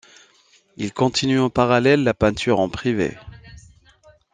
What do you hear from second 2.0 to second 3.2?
la peinture en privé.